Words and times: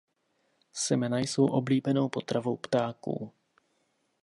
Semena 0.73 1.17
jsou 1.19 1.45
oblíbenou 1.45 2.09
potravou 2.09 2.57
ptáků. 2.57 3.31